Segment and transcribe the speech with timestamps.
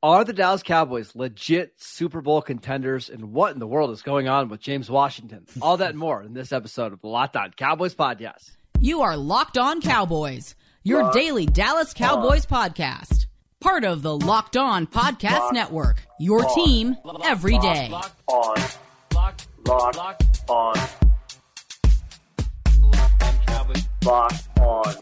[0.00, 3.10] Are the Dallas Cowboys legit Super Bowl contenders?
[3.10, 5.44] And what in the world is going on with James Washington?
[5.60, 8.52] All that and more in this episode of the Locked On Cowboys podcast.
[8.78, 12.70] You are Locked On Cowboys, your Locked daily Dallas Cowboys on.
[12.70, 13.26] podcast.
[13.60, 16.54] Part of the Locked On Podcast Locked Network, your on.
[16.54, 17.88] team every day.
[17.90, 18.56] Locked on.
[19.16, 20.76] Locked, Locked on.
[24.04, 24.94] Locked on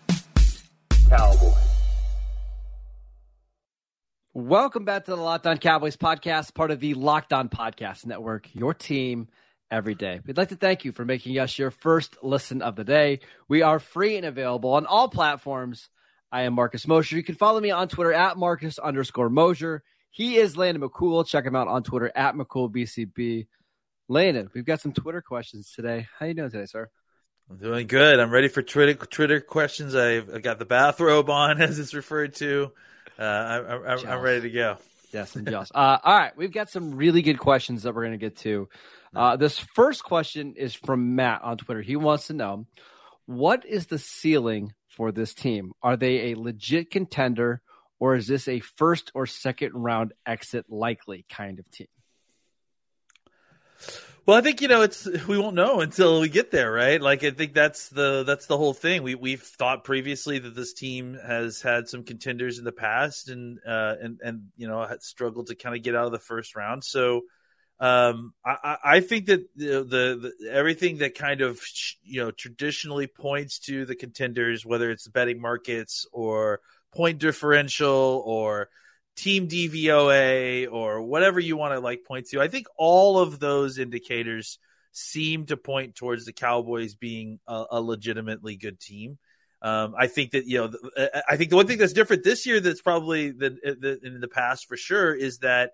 [1.10, 1.65] Cowboys.
[4.38, 8.54] Welcome back to the Locked On Cowboys podcast, part of the Locked On Podcast Network,
[8.54, 9.28] your team
[9.70, 10.20] every day.
[10.26, 13.20] We'd like to thank you for making us your first listen of the day.
[13.48, 15.88] We are free and available on all platforms.
[16.30, 17.16] I am Marcus Mosher.
[17.16, 19.82] You can follow me on Twitter at Marcus underscore Mosher.
[20.10, 21.26] He is Landon McCool.
[21.26, 23.46] Check him out on Twitter at McCoolBCB.
[24.10, 26.08] Landon, we've got some Twitter questions today.
[26.18, 26.90] How are you doing today, sir?
[27.48, 28.20] I'm doing good.
[28.20, 29.94] I'm ready for Twitter Twitter questions.
[29.94, 32.72] I've got the bathrobe on, as it's referred to.
[33.18, 34.76] Uh, I, I, I'm ready to go.
[35.12, 35.46] Yes, I'm.
[35.48, 38.68] Uh, all right, we've got some really good questions that we're going to get to.
[39.14, 41.80] Uh, this first question is from Matt on Twitter.
[41.80, 42.66] He wants to know
[43.24, 45.72] what is the ceiling for this team?
[45.82, 47.62] Are they a legit contender,
[47.98, 51.88] or is this a first or second round exit likely kind of team?
[54.26, 57.00] Well, I think you know it's we won't know until we get there, right?
[57.00, 59.04] Like I think that's the that's the whole thing.
[59.04, 63.60] We we've thought previously that this team has had some contenders in the past, and
[63.64, 66.82] uh, and and you know struggled to kind of get out of the first round.
[66.82, 67.22] So
[67.78, 71.60] um, I, I think that the, the, the everything that kind of
[72.02, 76.60] you know traditionally points to the contenders, whether it's the betting markets or
[76.92, 78.70] point differential or
[79.16, 82.40] team DVOA or whatever you want to like point to.
[82.40, 84.58] I think all of those indicators
[84.92, 89.18] seem to point towards the Cowboys being a, a legitimately good team.
[89.62, 90.72] Um, I think that you know,
[91.28, 93.50] I think the one thing that's different this year that's probably the,
[93.80, 95.72] the, in the past for sure is that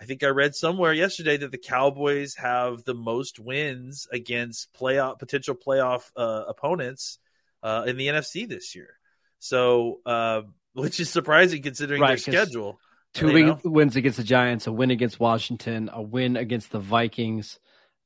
[0.00, 5.18] I think I read somewhere yesterday that the Cowboys have the most wins against playoff
[5.18, 7.18] potential playoff uh, opponents
[7.62, 8.94] uh, in the NFC this year.
[9.38, 10.42] So uh,
[10.72, 12.78] which is surprising considering right, their schedule.
[13.12, 17.58] Two wins against the Giants, a win against Washington, a win against the Vikings.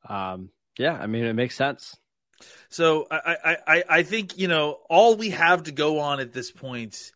[0.08, 1.97] Um, yeah, I mean it makes sense.
[2.69, 6.50] So I, I, I think you know all we have to go on at this
[6.50, 7.12] point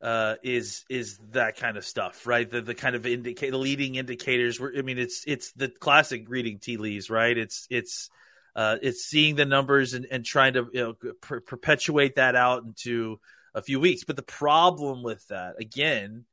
[0.00, 2.48] uh, is is that kind of stuff, right?
[2.48, 4.60] The the kind of indicate the leading indicators.
[4.60, 7.36] Were, I mean, it's it's the classic reading tea leaves, right?
[7.36, 8.10] It's it's
[8.54, 12.64] uh, it's seeing the numbers and, and trying to you know, per- perpetuate that out
[12.64, 13.18] into
[13.54, 14.04] a few weeks.
[14.04, 16.24] But the problem with that, again,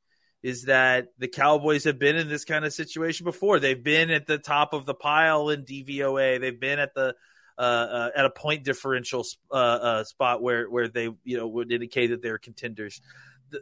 [0.44, 3.60] is that the Cowboys have been in this kind of situation before.
[3.60, 6.40] They've been at the top of the pile in DVOA.
[6.40, 7.16] They've been at the
[7.58, 11.72] uh, uh, at a point differential uh, uh, spot where where they you know would
[11.72, 13.02] indicate that they're contenders.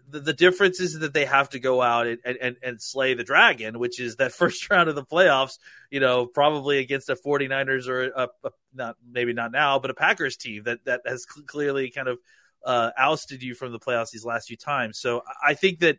[0.07, 3.23] The, the, difference is that they have to go out and, and, and slay the
[3.23, 5.57] dragon, which is that first round of the playoffs,
[5.89, 9.95] you know, probably against a 49ers or a, a not maybe not now, but a
[9.95, 12.19] Packers team that, that has clearly kind of
[12.65, 14.99] uh, ousted you from the playoffs these last few times.
[14.99, 15.97] So I think that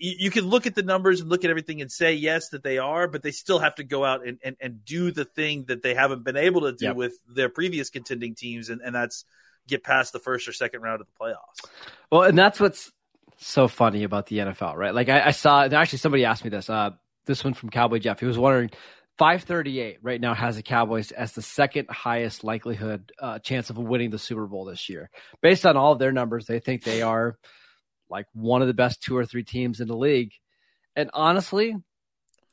[0.00, 2.78] you can look at the numbers and look at everything and say yes that they
[2.78, 5.82] are, but they still have to go out and, and, and do the thing that
[5.82, 6.96] they haven't been able to do yep.
[6.96, 9.24] with their previous contending teams, and, and that's
[9.66, 11.70] get past the first or second round of the playoffs.
[12.10, 12.92] Well, and that's what's
[13.38, 14.94] so funny about the NFL, right?
[14.94, 16.70] Like I, I saw actually somebody asked me this.
[16.70, 16.90] Uh,
[17.26, 18.20] this one from Cowboy Jeff.
[18.20, 18.70] He was wondering
[19.18, 24.10] 538 right now has the Cowboys as the second highest likelihood uh, chance of winning
[24.10, 25.10] the Super Bowl this year.
[25.40, 27.38] Based on all of their numbers, they think they are
[28.10, 30.32] like one of the best two or three teams in the league.
[30.96, 31.76] And honestly,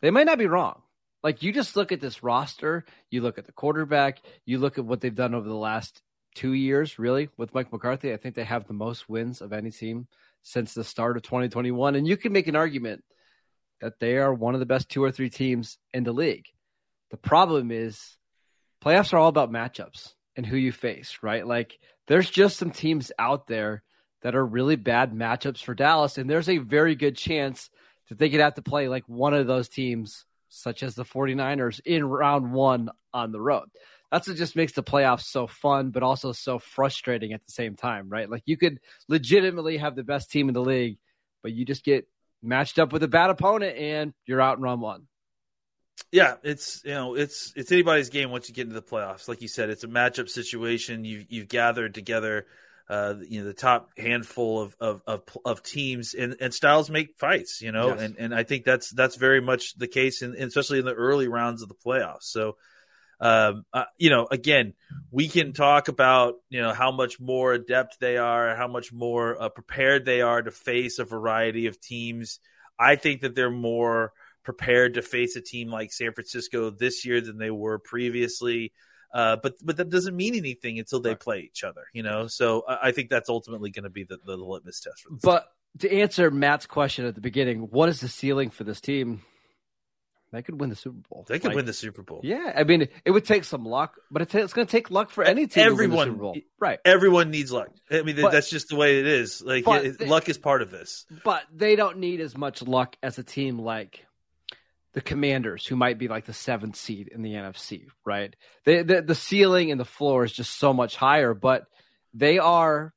[0.02, 0.82] they might not be wrong.
[1.24, 4.85] Like you just look at this roster, you look at the quarterback, you look at
[4.85, 6.02] what they've done over the last
[6.35, 8.14] two years, really, with Mike McCarthy.
[8.14, 10.08] I think they have the most wins of any team
[10.44, 11.96] since the start of 2021.
[11.96, 13.03] And you can make an argument–
[13.82, 16.46] that they are one of the best two or three teams in the league.
[17.11, 18.17] The problem is
[18.84, 21.46] playoffs are all about matchups and who you face, right?
[21.46, 21.78] Like
[22.08, 23.84] there's just some teams out there
[24.22, 27.69] that are really bad matchups for Dallas, and there's a very good chance
[28.09, 31.79] that they could have to play like one of those teams, such as the 49ers,
[31.85, 33.69] in round one on the road.
[34.11, 37.75] That's what just makes the playoffs so fun, but also so frustrating at the same
[37.75, 38.29] time, right?
[38.29, 40.97] Like you could legitimately have the best team in the league,
[41.41, 42.08] but you just get
[42.43, 45.08] matched up with a bad opponent and you're out in round one.
[46.12, 49.28] Yeah, it's you know it's it's anybody's game once you get into the playoffs.
[49.28, 51.06] Like you said, it's a matchup situation.
[51.06, 52.48] You've you've gathered together,
[52.90, 57.18] uh, you know, the top handful of of of, of teams, and, and styles make
[57.18, 57.62] fights.
[57.62, 58.02] You know, Yes.
[58.02, 61.30] and and I think that's that's very much the case, in, especially in the early
[61.30, 62.24] rounds of the playoffs.
[62.24, 62.58] So,
[63.22, 64.74] um, uh, you know, again,
[65.12, 69.42] we can talk about you know how much more adept they are, how much more
[69.42, 72.40] uh, prepared they are to face a variety of teams.
[72.78, 74.12] I think that they're more
[74.43, 78.73] prepared to face a team like San Francisco this year than they were previously.
[79.14, 82.28] Uh, but but that doesn't mean anything until they play each other, you know.
[82.28, 85.22] So I, I think that's ultimately going to be the, the litmus test for this.
[85.22, 85.47] But
[85.79, 89.22] to answer Matt's question at the beginning, what is the ceiling for this team?
[90.32, 91.26] They could win the Super Bowl.
[91.28, 92.22] they could Like, win the Super Bowl.
[92.23, 95.09] Yeah, I mean, it would take some luck, but it it's going to take luck
[95.09, 96.37] for any team Everyone- to win the Super Bowl.
[96.58, 96.79] Right.
[96.85, 97.67] Everyone needs luck.
[97.91, 99.41] I mean, But- that's just the way it is.
[99.41, 101.05] Like it- they- luck is part of this.
[101.26, 104.05] But they don't need as much luck as a team like
[104.93, 108.35] the Commanders, who might be like the seventh seed in the NFC, right?
[108.66, 111.64] They, the the ceiling and the floor is just so much higher, but
[112.14, 112.93] they are,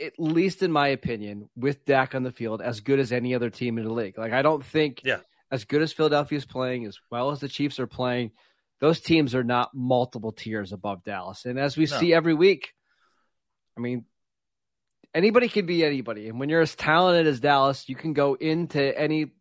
[0.00, 3.50] at least in my opinion, with Dak on the field, as good as any other
[3.50, 4.18] team in the league.
[4.18, 5.20] Like I don't think, Yeah.
[5.50, 8.32] as good as Philadelphia's playing, as well as the Chiefs are playing,
[8.80, 11.44] those teams are not multiple tiers above Dallas.
[11.44, 11.96] And as we No.
[11.98, 12.72] see every week,
[13.76, 14.06] I mean,
[15.14, 16.28] anybody can be anybody.
[16.28, 19.32] And when you're as talented as Dallas, you can go into any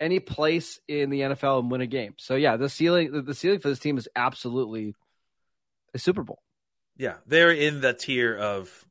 [0.00, 2.14] any place in the NFL and win a game.
[2.18, 4.94] So yeah, the ceiling the- ceiling for this team is absolutely
[5.94, 6.40] a Super Bowl.
[6.96, 8.84] Yeah, they're in the tier of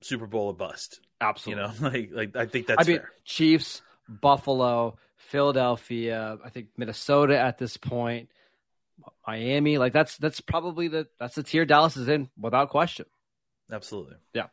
[0.00, 1.00] Super Bowl or bust.
[1.20, 1.62] Absolutely.
[1.62, 3.12] You know, like like I think that's I mean, fair.
[3.24, 8.28] Chiefs, Buffalo, Philadelphia, I think Minnesota at this point,
[9.26, 13.06] Miami, like that's that's probably the that's the tier Dallas is in without question.
[13.70, 14.16] Absolutely.
[14.34, 14.46] Yeah.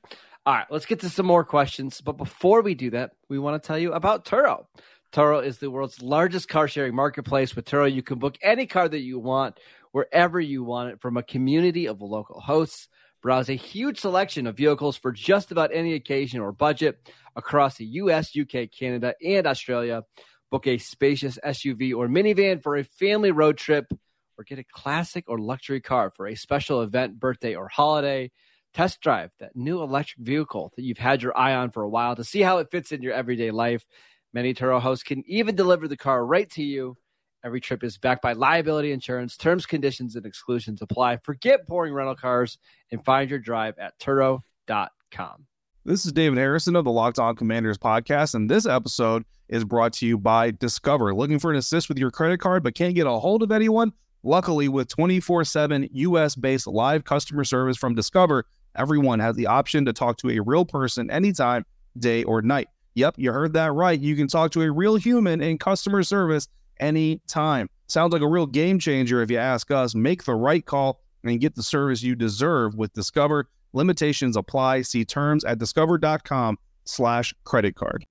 [0.46, 2.02] All right, let's get to some more questions.
[2.02, 4.66] But before we do that, we want to tell you about Turo.
[5.12, 7.56] Turo is the world's largest car sharing marketplace.
[7.56, 9.60] With Turo, you can book any car that you want
[9.92, 12.88] wherever you want it from a community of local hosts.
[13.22, 17.86] Browse a huge selection of vehicles for just about any occasion or budget across the
[17.86, 20.04] US, UK, Canada, and Australia.
[20.52, 23.92] Book a spacious SUV or minivan for a family road trip,
[24.38, 28.32] or get a classic or luxury car for a special event, birthday, or holiday.
[28.74, 32.16] Test drive that new electric vehicle that you've had your eye on for a while
[32.16, 33.86] to see how it fits in your everyday life.
[34.31, 36.96] Many Turo hosts can even deliver the car right to you.
[37.44, 39.38] Every trip is backed by liability insurance.
[39.38, 41.18] Terms, conditions, and exclusions apply.
[41.18, 42.58] Forget boring rental cars
[42.92, 45.46] and find your drive at Turo.com.
[45.86, 49.94] This is David Harrison of the Locked On Commanders podcast, and this episode is brought
[49.94, 51.16] to you by Discover.
[51.16, 53.94] Looking for an assist with your credit card but can't get a hold of anyone?
[54.22, 59.86] Luckily, with 24 7 US based live customer service from Discover, everyone has the option
[59.86, 61.66] to talk to a real person anytime,
[61.98, 62.68] day or night.
[63.00, 63.98] Yep, you heard that right.
[63.98, 66.50] You can talk to a real human in customer service
[66.81, 67.69] anytime.
[67.88, 69.96] Sounds like a real game changer if you ask us.
[69.96, 73.50] Make the right call and get the service you deserve with Discover.
[73.72, 74.81] Limitations apply.
[74.81, 78.06] See terms at discover.com slash credit card.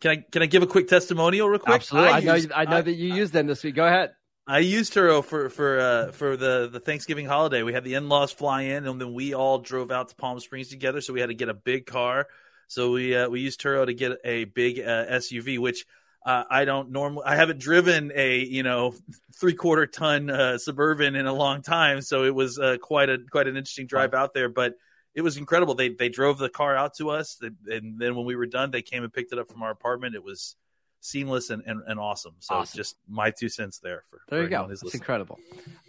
[0.00, 1.74] Can I can I give a quick testimonial real quick?
[1.74, 2.10] Absolutely.
[2.10, 3.74] I, know, used- I know that you used them this week.
[3.74, 4.12] Go ahead.
[4.46, 7.62] I used Turo for for uh, for the the Thanksgiving holiday.
[7.62, 10.40] We had the in laws fly in, and then we all drove out to Palm
[10.40, 11.02] Springs together.
[11.02, 12.28] So we had to get a big car.
[12.66, 15.84] So we uh, we used Turo to get a big uh, SUV, which
[16.24, 17.24] uh, I don't normally.
[17.26, 18.94] I haven't driven a you know
[19.38, 23.18] three quarter ton uh, suburban in a long time, so it was uh, quite a
[23.30, 24.48] quite an interesting drive out there.
[24.48, 24.74] But
[25.14, 25.74] it was incredible.
[25.74, 28.82] They they drove the car out to us, and then when we were done, they
[28.82, 30.14] came and picked it up from our apartment.
[30.14, 30.56] It was
[31.00, 32.34] seamless and, and, and awesome.
[32.40, 32.76] So Awesome.
[32.76, 34.66] just my two cents there for There you go.
[34.68, 35.38] That's incredible.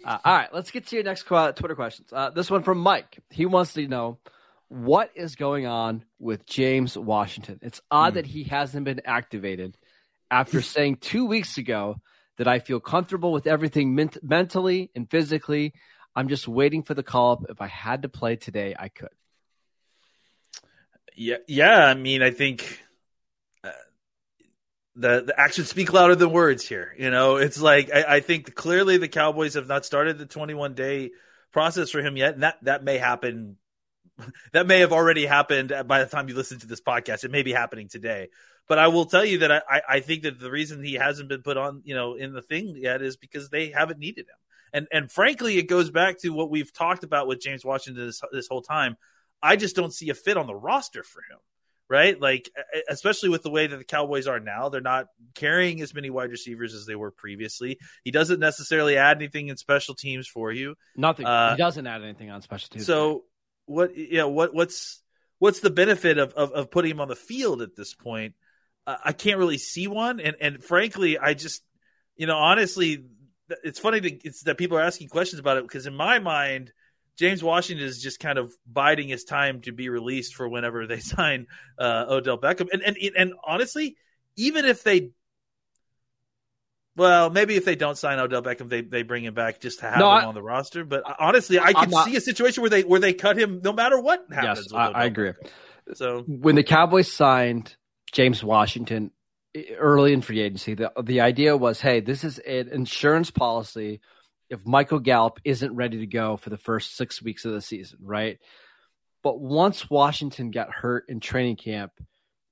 [0.04, 2.12] Uh, all right, let's get to your next Twitter questions.
[2.12, 3.18] Uh, this one from Mike.
[3.30, 4.18] He wants to know
[4.68, 7.58] what is going on with James Washington.
[7.62, 8.16] It's odd Hmm.
[8.16, 9.76] that he hasn't been activated
[10.30, 11.96] after saying two weeks ago
[12.36, 15.72] that I feel comfortable with everything ment- mentally and physically.
[16.14, 17.46] I'm just waiting for the call up.
[17.48, 19.08] If I had to play today, I could.
[21.16, 21.84] Yeah, yeah.
[21.86, 22.80] I mean, I think
[23.64, 23.70] uh,
[24.94, 26.94] the the actions speak louder than words here.
[26.98, 30.74] You know, it's like I, I think clearly the Cowboys have not started the 21
[30.74, 31.10] day
[31.52, 33.56] process for him yet, and that that may happen.
[34.52, 37.24] That may have already happened by the time you listen to this podcast.
[37.24, 38.28] It may be happening today,
[38.66, 41.42] but I will tell you that I, I- think that the reason he hasn't been
[41.42, 44.36] put on, you know, in the thing yet is because they haven't needed him.
[44.72, 48.20] And and frankly, it goes back to what we've talked about with James Washington this
[48.32, 48.96] this whole time.
[49.42, 51.38] I just don't see a fit on the roster for him,
[51.88, 52.20] right?
[52.20, 52.50] Like,
[52.88, 56.30] especially with the way that the Cowboys are now, they're not carrying as many wide
[56.30, 57.78] receivers as they were previously.
[58.04, 60.74] He doesn't necessarily add anything in special teams for you.
[60.96, 61.24] Nothing.
[61.26, 62.84] Uh, he doesn't add anything on special teams.
[62.84, 63.24] So,
[63.68, 65.02] what, yeah, what, what's,
[65.38, 68.34] what's the benefit of, of, of putting him on the field at this point?
[68.86, 70.20] Uh, I can't really see one.
[70.20, 71.62] And, and frankly, I just,
[72.16, 73.04] you know, honestly,
[73.62, 76.72] it's funny to, it's that people are asking questions about it because in my mind,
[77.18, 81.00] James Washington is just kind of biding his time to be released for whenever they
[81.00, 81.46] sign
[81.78, 82.68] uh, Odell Beckham.
[82.72, 83.96] And, and and honestly,
[84.36, 85.10] even if they,
[86.98, 89.86] well, maybe if they don't sign Odell Beckham, they, they bring him back just to
[89.88, 90.84] have No, him I- on the roster.
[90.84, 93.60] But uh, honestly, I could not- see a situation where they where they cut him
[93.64, 94.68] no matter what happens.
[94.70, 95.30] Yes, I, I agree.
[95.30, 95.96] Beckham.
[95.96, 97.74] So when the Cowboys signed
[98.12, 99.10] James Washington
[99.78, 104.00] early in free agency, the the idea was, hey, this is an insurance policy
[104.50, 107.98] if Michael Gallup isn't ready to go for the first six weeks of the season,
[108.02, 108.38] right?
[109.22, 111.92] But once Washington got hurt in training camp,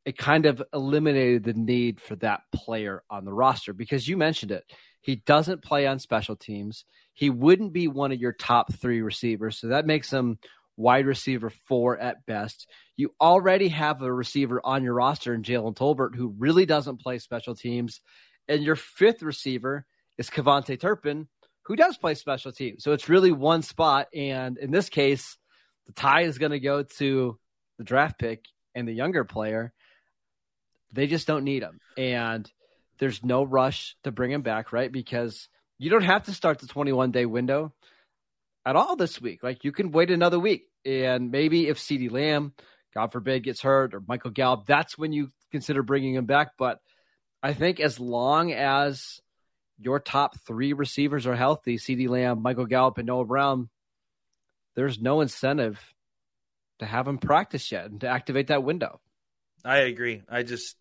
[0.07, 4.53] it kind of eliminated the need for that player on the roster because you mentioned
[4.53, 4.65] it.
[5.03, 6.85] He doesn't play on special teams.
[7.13, 9.59] He wouldn't be one of your top three receivers.
[9.59, 10.39] So that makes him
[10.77, 12.69] wide receiver four at best.
[12.97, 17.19] You already have a receiver on your roster in Jalen Tolbert who really doesn't play
[17.19, 18.01] special teams.
[18.47, 19.87] And your fifth receiver
[20.19, 21.27] is KaVontae Turpin,
[21.65, 22.85] who does play special teams.
[22.85, 24.07] So it's really one spot.
[24.15, 25.37] And in this case,
[25.87, 27.39] the tie is going to go to
[27.79, 28.45] the draft pick
[28.77, 29.73] and the younger player.
[30.93, 31.79] They just don't need him.
[31.97, 32.51] And
[32.99, 34.91] there's no rush to bring him back, right?
[34.91, 37.75] Because you don't have to start the 21 day window
[38.65, 39.43] at all this week.
[39.43, 40.65] Like you can wait another week.
[40.85, 42.55] And maybe if CeeDee Lamb,
[42.95, 46.53] God forbid, gets hurt or Michael Gallup, that's when you consider bringing him back.
[46.59, 46.81] But
[47.43, 49.21] I think as long as
[49.79, 53.69] your top three receivers are healthy, CeeDee Lamb, Michael Gallup, and Noah Brown,
[54.75, 55.81] there's no incentive
[56.79, 59.01] to have him practice yet and to activate that window.
[59.67, 60.23] I agree.
[60.29, 60.77] I just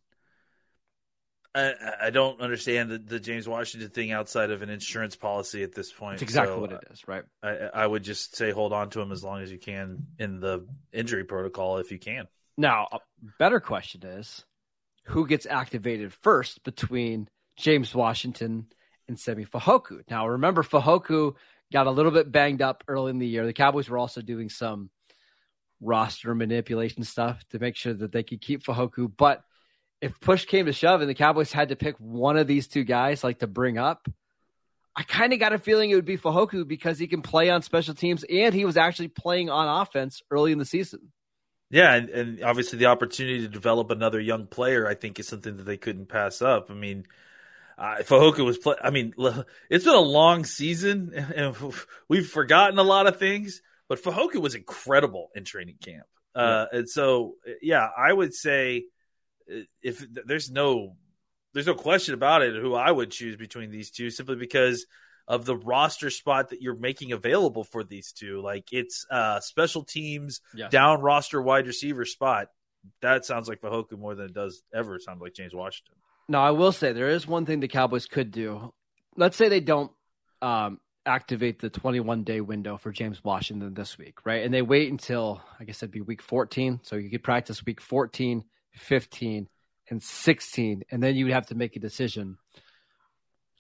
[1.56, 1.74] I,
[2.04, 5.92] I don't understand the, the James Washington thing outside of an insurance policy at this
[5.92, 6.15] point.
[6.15, 7.24] That's exactly So, what it is, right?
[7.42, 10.39] I, I would just say hold on to him as long as you can in
[10.39, 12.27] the injury protocol if you can.
[12.58, 13.00] Now, a
[13.39, 14.44] better question is
[15.06, 18.68] who gets activated first between James Washington
[19.08, 20.01] and Simi Fehoko?
[20.10, 21.36] Now, remember, Fahoku
[21.72, 23.46] got a little bit banged up early in the year.
[23.46, 24.89] The Cowboys were also doing some
[25.82, 29.12] roster manipulation stuff to make sure that they could keep Fehoko.
[29.15, 29.44] But
[30.01, 32.84] if push came to shove and the Cowboys had to pick one of these two
[32.84, 34.08] guys, like to bring up,
[34.96, 37.62] I kind of got a feeling it would be Fehoko because he can play on
[37.62, 41.12] special teams and he was actually playing on offense early in the season.
[41.70, 45.58] Yeah, and, and obviously the opportunity to develop another young player, I think, is something
[45.58, 46.70] that they couldn't pass up.
[46.70, 47.05] I mean,
[47.77, 48.75] uh, Fehoko was play.
[48.82, 49.13] I mean,
[49.70, 51.55] it's been a long season, and
[52.08, 53.62] we've forgotten a lot of things.
[53.88, 58.86] But Fehoko was incredible in training camp, uh, and so yeah, I would say
[59.51, 60.96] uh, if there's no
[61.54, 64.86] there's no question about it who I would choose between these two, simply because
[65.27, 68.42] of the roster spot that you're making available for these two.
[68.42, 70.72] Like it's uh, special teams Yes.
[70.72, 72.50] down roster wide receiver spot.
[73.01, 75.96] That sounds like Fehoko more than it does ever sound like James Washington.
[76.27, 78.74] Now, I will say there is one thing the Cowboys could do.
[79.15, 79.92] Let's say they don't
[80.42, 84.44] um, activate the 21 day window for James Washington this week, right?
[84.44, 86.80] And they wait until, I guess it'd be week 14.
[86.84, 88.44] So you could practice week 14,
[88.74, 89.48] 15,
[89.90, 90.84] and 16.
[90.92, 92.38] And then you would have to make a decision.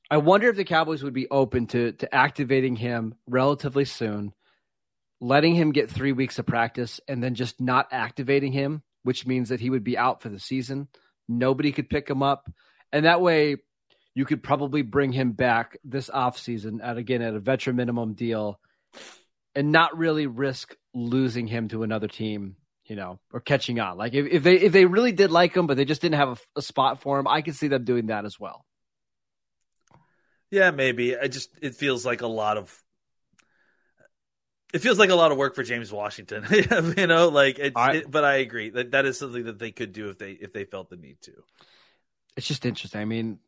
[0.09, 4.33] I wonder if the Cowboys would be open to, to activating him relatively soon,
[5.19, 9.49] letting him get three weeks of practice, and then just not activating him, which means
[9.49, 10.87] that he would be out for the season.
[11.27, 12.51] Nobody could pick him up.
[12.91, 13.57] And that way
[14.15, 18.59] you could probably bring him back this offseason at again at a veteran minimum deal
[19.53, 22.55] and not really risk losing him to another team,
[22.85, 23.97] you know, or catching on.
[23.97, 26.29] Like if, if they if they really did like him, but they just didn't have
[26.55, 28.65] a, a spot for him, I could see them doing that as well.
[30.49, 31.17] Yeah, maybe.
[31.17, 32.73] I just it feels like a lot of
[34.73, 36.45] it feels like a lot of work for James Washington.
[36.97, 39.71] you know, like it's, I- it, but I agree that that is something that they
[39.71, 41.31] could do if they if they felt the need to.
[42.37, 42.99] It's just interesting.
[43.01, 43.39] I mean,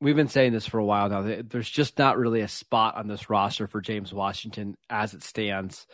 [0.00, 1.22] we've been saying this for a while now.
[1.22, 5.22] There- There's just not really a spot on this roster for James Washington as it
[5.22, 5.86] stands.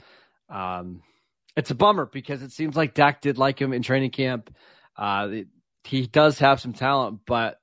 [0.49, 1.03] Um,
[1.57, 4.55] it's a bummer because it seems like Dak did like him in training camp.
[4.97, 5.49] Uh, it-
[5.85, 7.59] he does have some talent, but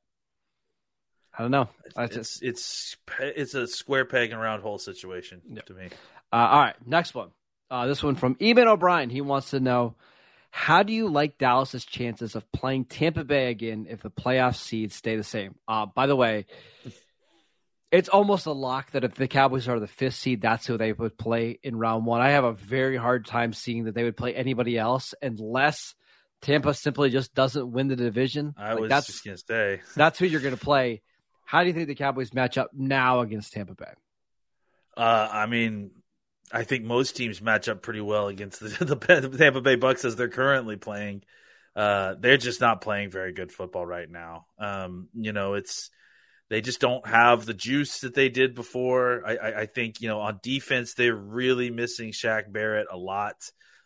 [1.37, 1.69] I don't know.
[1.95, 5.61] That's It's it's it's a square peg and round hole situation Yeah.
[5.61, 5.89] to me.
[6.33, 7.29] Uh, all right, next one.
[7.69, 9.11] Uh, this one from Eben O'Brien.
[9.11, 9.95] He wants to know
[10.49, 14.95] how do you like Dallas's chances of playing Tampa Bay again if the playoff seeds
[14.95, 15.55] stay the same?
[15.67, 16.45] Uh, by the way,
[17.91, 20.91] it's almost a lock that if the Cowboys are the fifth seed, that's who they
[20.93, 22.21] would play in round one.
[22.21, 25.95] I have a very hard time seeing that they would play anybody else unless
[26.41, 28.53] Tampa simply just doesn't win the division.
[28.57, 31.01] I Like, was that's just gonna say that's who you're going to play.
[31.45, 33.93] How do you think the Cowboys match up now against Tampa Bay?
[34.97, 35.91] Uh, I mean,
[36.51, 40.15] I think most teams match up pretty well against the, the Tampa Bay Bucs as
[40.15, 41.23] they're currently playing.
[41.75, 44.47] Uh, they're just not playing very good football right now.
[44.57, 45.91] Um, you know, it's
[46.49, 49.21] they just don't have the juice that they did before.
[49.25, 53.35] I, I, I think you know on defense they're really missing Shaq Barrett a lot.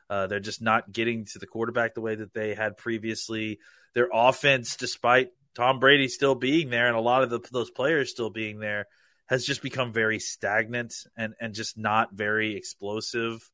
[0.09, 3.59] Uh, they're just not getting to the quarterback the way that they had previously.
[3.93, 8.11] Their offense, despite Tom Brady still being there and a lot of the, those players
[8.11, 8.87] still being there,
[9.31, 13.49] has just become very stagnant and and just not very explosive.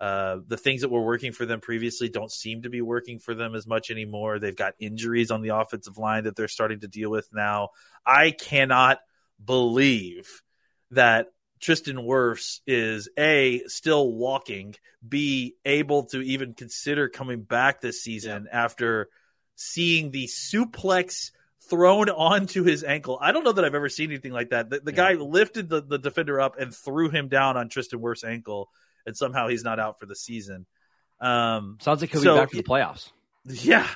[0.00, 3.32] Uh, the things that were working for them previously don't seem to be working for
[3.32, 4.40] them as much anymore.
[4.40, 7.68] They've got injuries on the offensive line that they're starting to deal with now.
[8.04, 8.98] I cannot
[9.42, 10.42] believe
[10.90, 11.28] that
[11.60, 14.74] Tristan Wirfs is A, still walking,
[15.08, 18.64] B, able to even consider coming back this season yeah.
[18.64, 19.08] after
[19.54, 21.30] seeing the suplex
[21.68, 23.18] thrown onto his ankle.
[23.20, 24.70] I don't know that I've ever seen anything like that.
[24.70, 24.96] The, the yeah.
[24.96, 28.70] guy lifted the, the defender up and threw him down on Tristan Wirfs' ankle,
[29.06, 30.66] and somehow he's not out for the season.
[31.20, 33.12] Um, Sounds like he'll so, be back for the playoffs.
[33.44, 33.88] Yeah.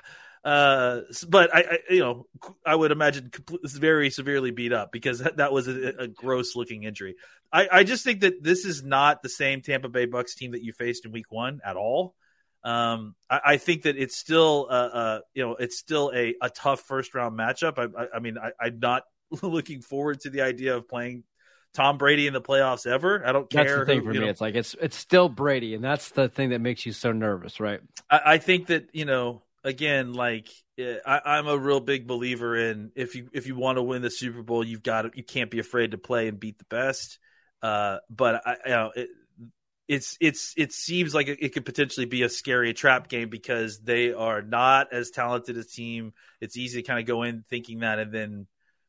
[0.45, 2.27] Uh, but I, I, you know,
[2.65, 3.33] I would imagine
[3.65, 7.17] very severely beat up because that, that was a, a gross looking injury.
[7.53, 10.63] I, I just think that this is not the same Tampa Bay Bucs team that
[10.63, 12.15] you faced in Week One at all.
[12.67, 16.51] Um, I, I, think that it's still, uh, uh, you know, it's still a, a
[16.51, 17.79] tough first round matchup.
[17.79, 19.05] I, I, I mean, I, am not
[19.43, 21.23] looking forward to the idea of playing
[21.75, 23.25] Tom Brady in the playoffs ever.
[23.25, 23.65] I don't care.
[23.65, 24.19] That's the thing who, for me.
[24.19, 27.13] Know, it's like it's it's still Brady, and that's the thing that makes you so
[27.13, 27.81] nervous, right?
[28.11, 32.57] I, I think that you know, again, like eh, I, am a real big believer
[32.57, 35.23] in if you if you want to win the Super Bowl, you've got to, you
[35.23, 37.21] can't be afraid to play and beat the best.
[37.63, 39.09] Uh, but I, you know, it,
[39.89, 44.13] it's it's it seems like it could potentially be a scary trap game because they
[44.13, 46.13] are not as talented a team.
[46.41, 48.47] It's easy to kind of go in thinking that, and then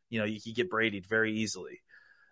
[0.09, 1.81] you know you can get Bradyed very easily.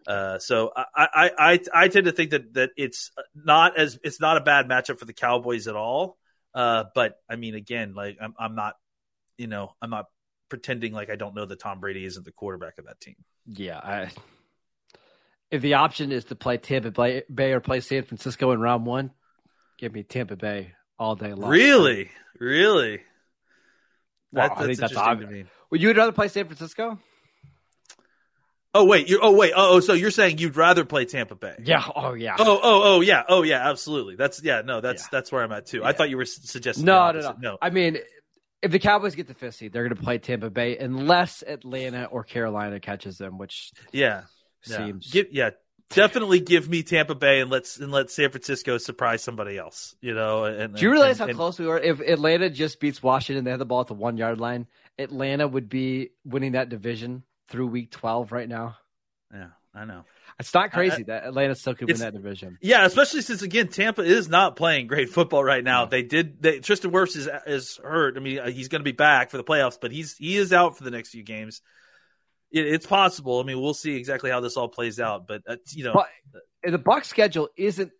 [0.07, 4.19] Uh, so I, I, I I tend to think that that it's not as it's
[4.19, 6.17] not a bad matchup for the Cowboys at all.
[6.53, 8.75] Uh, but I mean, again, like I'm I'm not
[9.37, 10.05] you know I'm not
[10.49, 13.15] pretending like I don't know that Tom Brady isn't the quarterback of that team.
[13.45, 14.09] Yeah, I
[15.55, 19.11] if the option is to play Tampa Bay or play San Francisco in round one,
[19.77, 21.49] give me Tampa Bay all day long.
[21.49, 23.01] Really, really.
[24.31, 25.47] Well, that, I think that's obvious.
[25.71, 26.99] Would you rather play San Francisco?
[28.73, 31.55] Oh wait, you oh wait, oh, oh so you're saying you'd rather play Tampa Bay?
[31.63, 31.85] Yeah.
[31.95, 32.35] Oh yeah.
[32.37, 33.23] Oh oh oh yeah.
[33.29, 33.69] Oh yeah.
[33.69, 34.17] Absolutely.
[34.17, 34.61] That's yeah.
[34.65, 35.07] No, that's yeah.
[35.13, 35.79] that's where I'm at too.
[35.79, 35.87] Yeah.
[35.87, 36.83] I thought you were suggesting.
[36.83, 37.57] No, no, no, no.
[37.61, 37.99] I mean,
[38.61, 42.05] if the Cowboys get the fifth seed, they're going to play Tampa Bay unless Atlanta
[42.05, 44.23] or Carolina catches them, which yeah,
[44.65, 45.13] seems.
[45.13, 45.49] Yeah, yeah
[45.89, 49.95] definitely give me Tampa Bay and let's and let San Francisco surprise somebody else.
[50.01, 50.45] You know.
[50.45, 51.79] And, Do you realize and, how close we were?
[51.79, 54.67] If Atlanta just beats Washington, they have the ball at the one yard line.
[54.97, 58.77] Atlanta would be winning that division through Week 12 right now.
[59.33, 60.05] Yeah, I know.
[60.39, 62.57] It's not crazy I, that Atlanta still could win that division.
[62.61, 65.85] Yeah, especially since again Tampa is not playing great football right now.
[65.85, 66.41] They did.
[66.41, 68.17] They, Tristan Wirfs is is hurt.
[68.17, 70.51] I mean, uh, he's going to be back for the playoffs, but he's he is
[70.51, 71.61] out for the next few games
[72.51, 73.39] it, it's possible.
[73.39, 75.93] I mean, we'll see exactly how this all plays out, but uh, you know,
[76.31, 77.91] but the Buck schedule isn't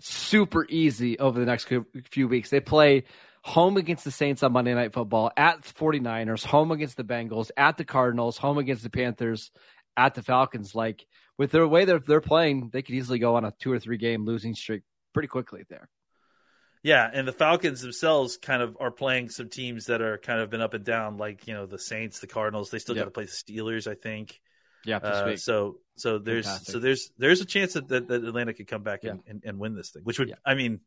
[0.00, 1.68] super easy over the next
[2.10, 2.50] few weeks.
[2.50, 3.04] They play
[3.42, 7.76] home against the Saints on Monday Night Football, at 49ers, home against the Bengals, at
[7.76, 9.52] the Cardinals, home against the Panthers,
[9.96, 10.74] at the Falcons.
[10.74, 11.06] Like
[11.38, 13.98] with the way they're, they're playing, they could easily go on a two or three
[13.98, 14.82] game losing streak
[15.14, 15.88] pretty quickly there.
[16.86, 20.50] Yeah, and the Falcons themselves kind of are playing some teams that are kind of
[20.50, 22.70] been up and down, like you know the Saints, the Cardinals.
[22.70, 23.06] They still yep.
[23.06, 24.40] got to play the Steelers, I think.
[24.84, 26.72] Yeah, uh, so so there's Fantastic.
[26.72, 29.10] so there's there's a chance that, that, that Atlanta could come back yeah.
[29.10, 30.36] and, and, and, win this thing, which would yeah.
[30.44, 30.78] I mean,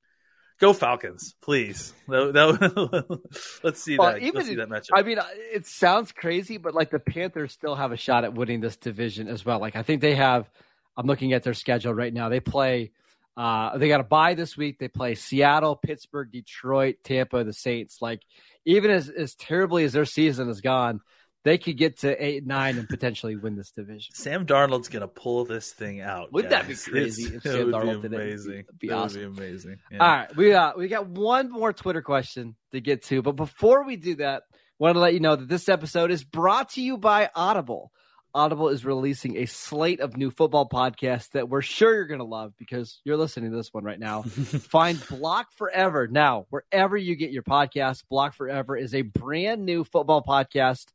[0.62, 1.94] go Falcons, please.
[2.08, 2.52] No, no,
[3.62, 4.22] let's see well, that.
[4.22, 4.92] Even let's see that matchup.
[4.94, 5.20] I mean,
[5.54, 9.28] it sounds crazy, but like the Panthers still have a shot at winning this division
[9.28, 9.60] as well.
[9.60, 10.50] Like I think they have.
[10.96, 12.30] I'm looking at their schedule right now.
[12.30, 12.92] They play
[13.40, 14.80] uh, they got a bye this week.
[14.80, 18.00] They play Seattle, Pittsburgh, Detroit, Tampa, the Saints.
[18.02, 18.22] Like
[18.66, 21.00] even as as terribly as their season has gone,
[21.46, 24.14] they could get to eight, nine, and potentially win this division.
[24.14, 26.34] Sam Darnold's gonna pull this thing out.
[26.34, 26.84] Wouldn't guys.
[26.84, 27.34] that be crazy?
[27.34, 28.52] It's, if Sam Darnold did amazing.
[28.52, 29.34] it, It'd be awesome.
[29.34, 29.78] Be amazing.
[29.90, 29.98] Yeah.
[30.00, 33.86] All right, we uh, we got one more Twitter question to get to, but before
[33.86, 34.44] we do that,
[34.80, 37.94] want to let you know that this episode is brought to you by Audible.
[38.34, 42.26] Audible is releasing a slate of new football podcasts that we're sure you're going to
[42.26, 44.22] love because you're listening to this one right now.
[44.24, 48.04] Find Block Forever now, wherever you get your podcast.
[48.10, 50.86] Block Forever is a brand new football podcast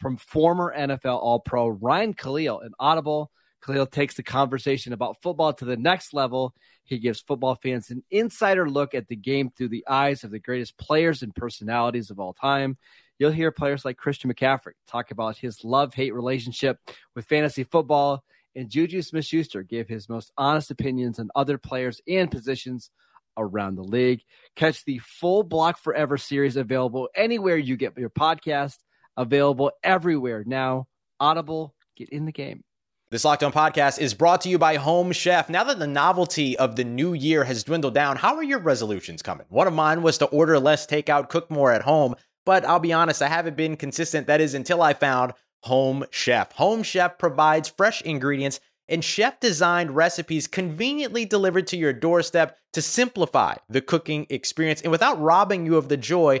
[0.00, 3.30] from former NFL All Pro Ryan Kalil and Audible.
[3.64, 6.54] Khalil takes the conversation about football to the next level.
[6.84, 10.38] He gives football fans an insider look at the game through the eyes of the
[10.40, 12.78] greatest players and personalities of all time.
[13.20, 16.78] You'll hear players like Christian McCaffrey talk about his love hate relationship
[17.14, 18.24] with fantasy football,
[18.56, 22.90] and Juju Smith Schuster give his most honest opinions on other players and positions
[23.36, 24.22] around the league.
[24.56, 28.78] Catch the full Block Forever series available anywhere you get your podcast,
[29.18, 30.88] available everywhere now.
[31.20, 32.64] Audible Get in the game.
[33.10, 35.50] This Locked On podcast is brought to you by Home Chef.
[35.50, 39.20] Now that the novelty of the new year has dwindled down, how are your resolutions
[39.20, 39.44] coming?
[39.50, 42.14] One of mine was to order less takeout, cook more at home,
[42.46, 44.26] but I'll be honest, I haven't been consistent.
[44.26, 45.32] That is until I found
[45.64, 46.52] Home Chef.
[46.52, 52.82] Home Chef provides fresh ingredients and chef designed recipes conveniently delivered to your doorstep to
[52.82, 56.40] simplify the cooking experience and without robbing you of the joy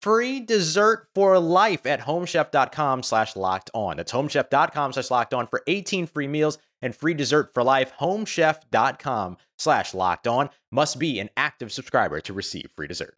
[0.00, 3.96] free dessert for life at homechef.com slash locked on.
[3.96, 7.92] That's homechef.com slash locked on for 18 free meals and free dessert for life.
[7.98, 13.16] Homechef.com slash locked on must be an active subscriber to receive free dessert.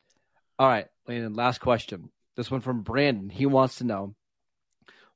[0.59, 2.11] All right, Landon, last question.
[2.37, 3.31] This one from Brandon.
[3.31, 4.15] He wants to know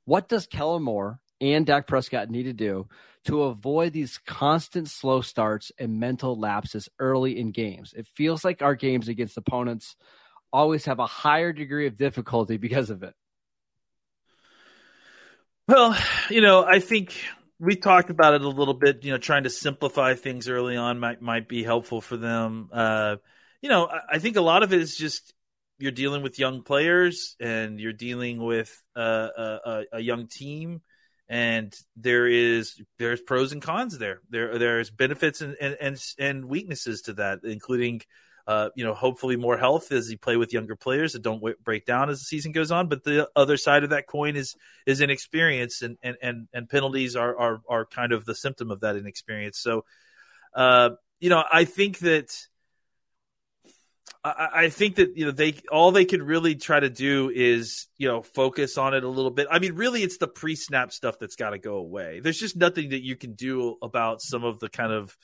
[0.05, 2.87] what does Kellen Moore and Dak Prescott need to do
[3.25, 7.93] to avoid these constant slow starts and mental lapses early in games?
[7.95, 9.95] It feels like our games against opponents
[10.53, 13.13] always have a higher degree of difficulty because of it.
[15.67, 15.97] Well,
[16.29, 17.15] you know, I think
[17.59, 19.03] we talked about it a little bit.
[19.03, 22.69] You know, trying to simplify things early on might might be helpful for them.
[22.71, 23.15] Uh,
[23.61, 25.33] you know, I, I think a lot of it is just
[25.79, 30.81] you're dealing with young players and you're dealing with uh, a, a, young team,
[31.27, 34.19] and there is there's pros and cons there.
[34.29, 38.01] There there's benefits and and and weaknesses to that, including
[38.45, 41.55] uh, you know, hopefully more health as you play with younger players that don't w-
[41.63, 42.89] break down as the season goes on.
[42.89, 47.15] But the other side of that coin is is inexperience, and and and, and penalties
[47.15, 49.59] are, are are kind of the symptom of that inexperience.
[49.59, 49.85] So,
[50.53, 52.35] uh, you know, I think that.
[54.25, 57.87] I, I think that you know they all they could really try to do is
[57.97, 59.47] you know focus on it a little bit.
[59.51, 62.21] I mean, really, it's the pre-snap stuff that's got to go away.
[62.21, 65.17] There's just nothing that you can do about some of the kind of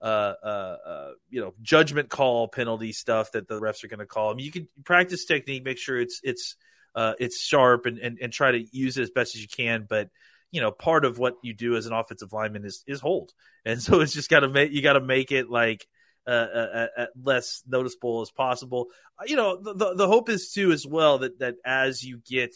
[0.00, 4.06] uh, uh, uh, you know, judgment call penalty stuff that the refs are going to
[4.06, 4.30] call.
[4.30, 6.56] I mean, you can practice technique, make sure it's it's
[6.94, 9.86] uh, it's sharp, and, and and try to use it as best as you can.
[9.88, 10.10] But
[10.50, 13.32] you know, part of what you do as an offensive lineman is is hold,
[13.64, 15.86] and so it's just got to make you got to make it like.
[16.26, 18.88] Uh, uh, uh, less noticeable as possible.
[19.18, 22.54] Uh, you know, the, the hope is too as well that that as you get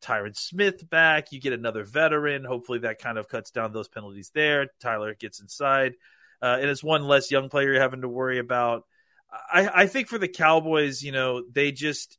[0.00, 2.44] Tyron Smith back, you get another veteran.
[2.44, 4.68] Hopefully, that kind of cuts down those penalties there.
[4.80, 5.96] Tyler gets inside
[6.42, 8.84] uh, and it's one less young player you're having to worry about.
[9.30, 12.18] I, I think for the Cowboys, you know, they just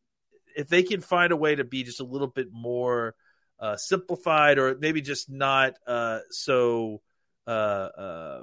[0.55, 3.15] if they can find a way to be just a little bit more
[3.59, 7.01] uh, simplified, or maybe just not uh, so
[7.47, 8.41] uh, uh,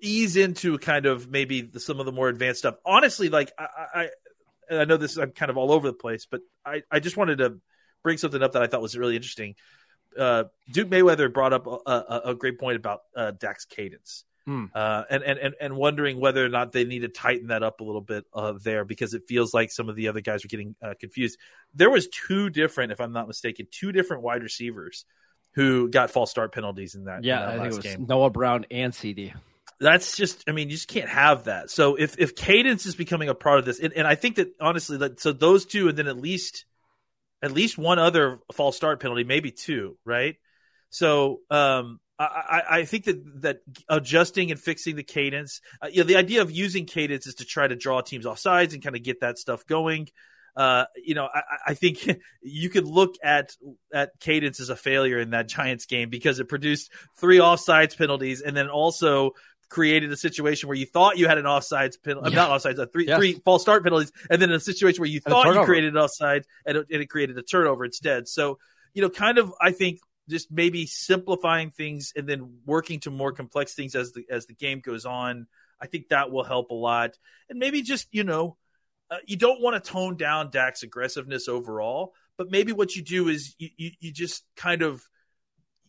[0.00, 2.76] ease into kind of maybe the, some of the more advanced stuff.
[2.84, 4.08] Honestly, like I, I,
[4.70, 7.38] I know this, I'm kind of all over the place, but I, I just wanted
[7.38, 7.58] to
[8.02, 9.54] bring something up that I thought was really interesting.
[10.18, 13.32] Uh, Duke Manyweather brought up a, a, a great point about uh,
[13.70, 14.24] cadence.
[14.46, 14.66] Hmm.
[14.74, 17.84] Uh, and, and and wondering whether or not they need to tighten that up a
[17.84, 20.74] little bit uh, there because it feels like some of the other guys are getting
[20.82, 21.38] uh, confused.
[21.74, 25.04] There was two different, if I'm not mistaken, two different wide receivers
[25.52, 27.22] who got false start penalties in that.
[27.22, 28.06] Yeah, in that I think it was game.
[28.08, 29.32] Noah Brown and CeeDee.
[29.78, 31.70] That's just, I mean, you just can't have that.
[31.70, 34.54] So if if cadence is becoming a part of this, and, and I think that
[34.60, 36.64] honestly, that so those two, and then at least
[37.42, 40.36] at least one other false start penalty, maybe two, right?
[40.90, 46.04] So um, I, I, think that that adjusting and fixing the cadence, uh, you know,
[46.04, 48.94] the idea of using cadence is to try to draw teams off sides and kind
[48.94, 50.08] of get that stuff going.
[50.54, 52.06] Uh, you know, I, I, think
[52.42, 53.56] you could look at
[53.92, 58.42] at cadence as a failure in that Giants game because it produced three offsides penalties
[58.42, 59.32] and then also
[59.70, 62.36] created a situation where you thought you had an offsides penalty, yeah.
[62.36, 63.18] not offsides, uh, three yes.
[63.18, 66.44] three false start penalties, and then a situation where you thought you created an offside
[66.66, 68.28] and it, and it created a turnover instead.
[68.28, 68.58] So,
[68.92, 73.32] you know, kind of, I think just maybe simplifying things and then working to more
[73.32, 75.46] complex things as the as the game goes on.
[75.80, 77.18] I think that will help a lot.
[77.48, 78.56] And maybe just you know,
[79.10, 83.28] uh, you don't want to tone down Dak's aggressiveness overall, but maybe what you do
[83.28, 85.02] is you you, you just kind of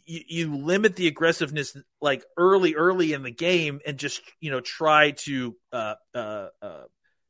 [0.06, 4.60] you, you limit the aggressiveness like early early in the game and just you know
[4.60, 6.84] try to uh, uh, uh,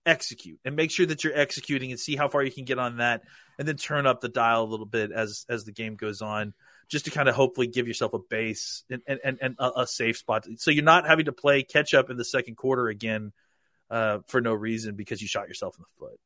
[0.06, 2.98] execute and make sure that you're executing and see how far you can get on
[2.98, 3.24] that
[3.60, 6.54] and then turn up the dial a little bit as as the game goes on
[6.89, 10.17] just to kind of hopefully give yourself a base and, and, and a, a, safe
[10.17, 10.46] spot.
[10.58, 13.32] So you're not having to play catch up in the second quarter again
[13.89, 16.19] uh, for no reason because you shot yourself in the foot.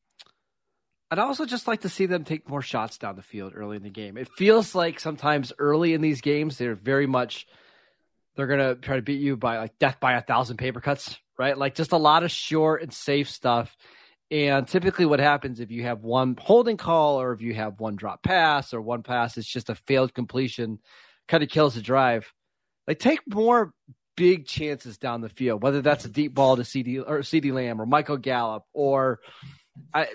[1.09, 3.83] I'd also just like to see them take more shots down the field early in
[3.83, 4.17] the game.
[4.17, 7.47] It feels like sometimes early in these games, they're very much
[8.35, 11.57] they're gonna try to beat you by like death by a thousand paper cuts, right?
[11.57, 13.75] Like just a lot of short and safe stuff.
[14.29, 17.95] And typically, what happens if you have one holding call or if you have one
[17.95, 20.79] drop pass or one pass, it's just a failed completion,
[21.27, 22.33] kind of kills the drive.
[22.87, 23.73] Like take more
[24.17, 27.81] big chances down the field, whether that's a deep ball to CeeDee or CeeDee Lamb
[27.81, 29.19] or Michael Gallup or
[29.93, 30.07] I,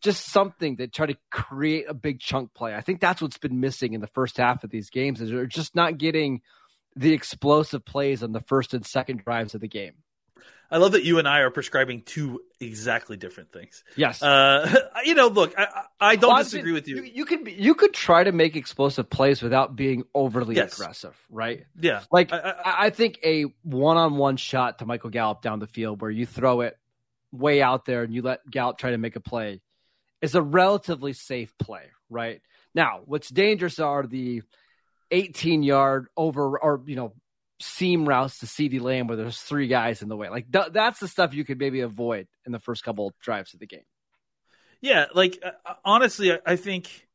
[0.00, 2.74] just something that try to create a big chunk play.
[2.74, 5.46] I think that's what's been missing in the first half of these games is they're
[5.46, 6.40] just not getting
[6.96, 9.94] the explosive plays on the first and second drives of the game.
[10.70, 13.82] I love that you and I are prescribing two exactly different things.
[13.96, 14.22] Yes.
[14.22, 17.02] Uh, you know, look, I, I don't well, disagree with you.
[17.02, 17.12] you.
[17.14, 20.74] You could you could try to make explosive plays without being overly yes.
[20.74, 21.64] aggressive, right?
[21.80, 22.02] Yeah.
[22.12, 26.10] Like I, I, I think a one-on-one shot to Michael Gallup down the field where
[26.10, 26.78] you throw it
[27.32, 29.60] way out there and you let Gallup try to make a play
[30.20, 32.40] is a relatively safe play, right?
[32.74, 34.42] Now, what's dangerous are the
[35.10, 37.12] 18 yard over or you know
[37.60, 40.28] seam routes to CeeDee Lamb where there's three guys in the way.
[40.28, 43.60] Like th- that's the stuff you could maybe avoid in the first couple drives of
[43.60, 43.84] the game.
[44.80, 47.08] Yeah, like uh, honestly, I, I think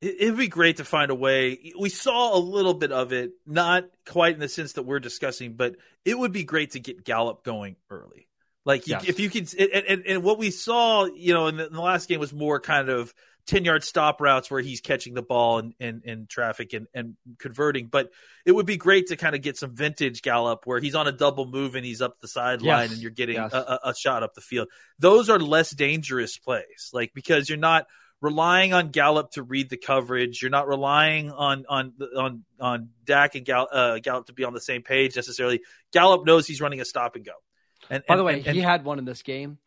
[0.00, 1.72] it, would be great to find a way.
[1.78, 5.54] We saw a little bit of it, not quite in the sense that we're discussing,
[5.54, 8.28] but it would be great to get Gallup going early.
[8.64, 9.04] Like yes.
[9.08, 11.80] if you could, and, and, and, what we saw, you know, in the, in the
[11.80, 13.14] last game was more kind of
[13.46, 17.16] 10 yard stop routes where he's catching the ball in, in, in traffic and, and
[17.38, 17.86] converting.
[17.86, 18.10] But
[18.44, 21.12] it would be great to kind of get some vintage Gallup where he's on a
[21.12, 22.92] double move and he's up the sideline yes.
[22.92, 23.52] and you're getting yes.
[23.52, 24.68] a, a, shot up the field.
[24.98, 27.86] Those are less dangerous plays, like because you're not
[28.20, 30.42] relying on Gallup to read the coverage.
[30.42, 34.52] You're not relying on on on on Dak and Gallup, uh, Gallup to be on
[34.52, 35.62] the same page necessarily.
[35.92, 37.32] Gallup knows he's running a stop and go.
[37.88, 39.58] And, By the way, and, he had one in this game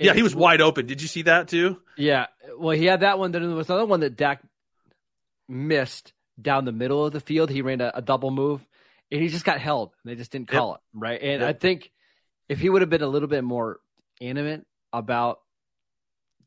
[0.00, 0.86] yeah, he was wide open.
[0.86, 1.80] Did you see that too?
[1.96, 2.26] Yeah.
[2.58, 3.32] Well, he had that one.
[3.32, 4.42] Then there was another one that Dak
[5.48, 7.50] missed down the middle of the field.
[7.50, 8.66] He ran a, a double move,
[9.10, 9.92] and he just got held.
[10.02, 10.76] And they just didn't call yep.
[10.76, 11.22] it right.
[11.22, 11.48] And yep.
[11.48, 11.90] I think
[12.48, 13.80] if he would have been a little bit more
[14.20, 15.40] animate about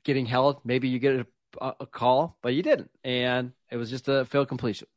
[0.04, 1.26] getting held, maybe you get
[1.62, 4.88] a, a call, but you didn't, and it was just a failed completion.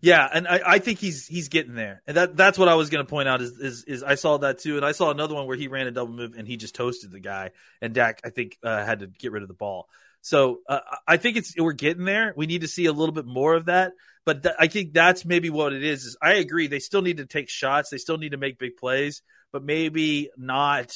[0.00, 2.90] Yeah, and I, I think he's he's getting there, and that that's what I was
[2.90, 5.34] going to point out is, is is I saw that too, and I saw another
[5.34, 8.20] one where he ran a double move and he just toasted the guy, and Dak
[8.24, 9.88] I think uh, had to get rid of the ball.
[10.20, 12.32] So uh, I think it's we're getting there.
[12.36, 13.92] We need to see a little bit more of that,
[14.24, 16.04] but th- I think that's maybe what it is.
[16.04, 18.76] Is I agree they still need to take shots, they still need to make big
[18.76, 20.92] plays, but maybe not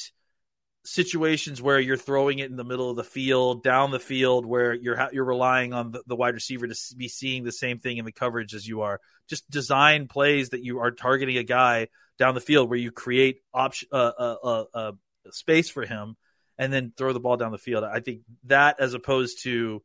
[0.87, 4.73] situations where you're throwing it in the middle of the field, down the field, where
[4.73, 8.05] you're you're relying on the, the, wide receiver to be seeing the same thing in
[8.05, 8.99] the coverage as you are.
[9.27, 13.41] Just design plays that you are targeting a guy down the field where you create
[13.53, 14.91] option uh, uh, uh, uh,
[15.31, 16.15] space for him,
[16.57, 17.83] and then throw the ball down the field.
[17.83, 19.83] I think that as opposed to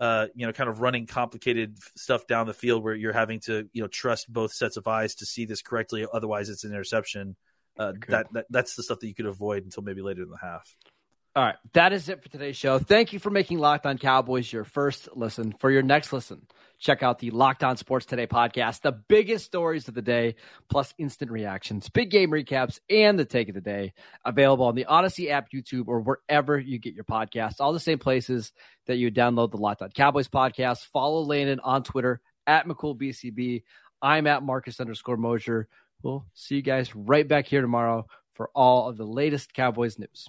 [0.00, 3.68] uh, you know, kind of running complicated stuff down the field where you're having to,
[3.72, 6.04] you know, trust both sets of eyes to see this correctly.
[6.12, 7.36] Otherwise, it's an interception.
[7.76, 10.38] Uh, that, that that's the stuff that you could avoid until maybe later in the
[10.38, 10.76] half.
[11.36, 12.78] All right, that is it for today's show.
[12.78, 15.52] Thank you for making Locked On Cowboys your first listen.
[15.58, 16.46] For your next listen,
[16.78, 20.36] check out the Locked On Sports Today podcast, the biggest stories of the day,
[20.70, 23.94] plus instant reactions, big game recaps, and the take of the day.
[24.24, 27.56] Available on the Odyssey app, YouTube, or wherever you get your podcasts.
[27.58, 28.52] All the same places
[28.86, 30.86] that you download the Locked On Cowboys podcast.
[30.92, 33.64] Follow Landon on Twitter at McCoolBCB.
[34.00, 35.66] I'm at Marcus underscore Mosher.
[36.02, 40.28] We'll see you guys right back here tomorrow for all of the latest Cowboys news.